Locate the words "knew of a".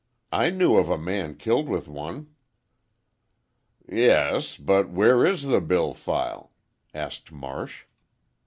0.49-0.97